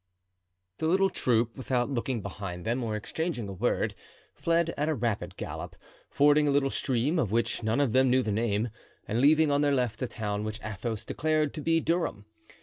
[0.79, 3.93] The little troop, without looking behind them or exchanging a word,
[4.33, 5.75] fled at a rapid gallop,
[6.09, 8.69] fording a little stream, of which none of them knew the name,
[9.07, 12.25] and leaving on their left a town which Athos declared to be Durham.